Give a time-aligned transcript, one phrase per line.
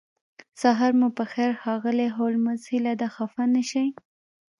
[0.61, 3.87] سهار مو پخیر ښاغلی هولمز هیله ده خفه نشئ